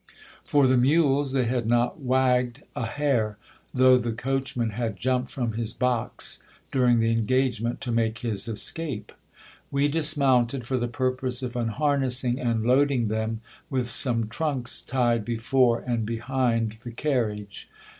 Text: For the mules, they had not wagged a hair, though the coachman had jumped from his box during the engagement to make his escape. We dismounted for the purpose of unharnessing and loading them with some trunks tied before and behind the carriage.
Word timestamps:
For 0.43 0.65
the 0.65 0.77
mules, 0.77 1.31
they 1.31 1.45
had 1.45 1.67
not 1.67 1.99
wagged 2.01 2.63
a 2.75 2.87
hair, 2.87 3.37
though 3.71 3.99
the 3.99 4.11
coachman 4.11 4.71
had 4.71 4.97
jumped 4.97 5.29
from 5.29 5.51
his 5.53 5.75
box 5.75 6.39
during 6.71 6.99
the 6.99 7.11
engagement 7.11 7.79
to 7.81 7.91
make 7.91 8.17
his 8.25 8.47
escape. 8.47 9.11
We 9.69 9.87
dismounted 9.87 10.65
for 10.65 10.77
the 10.77 10.87
purpose 10.87 11.43
of 11.43 11.55
unharnessing 11.55 12.39
and 12.39 12.63
loading 12.63 13.09
them 13.09 13.41
with 13.69 13.91
some 13.91 14.27
trunks 14.27 14.81
tied 14.81 15.23
before 15.23 15.83
and 15.85 16.03
behind 16.03 16.79
the 16.81 16.91
carriage. 16.91 17.69